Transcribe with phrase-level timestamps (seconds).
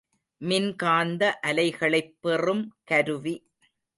[0.41, 3.35] மின்காந்த அலைகளைப் பெறும் கருவி.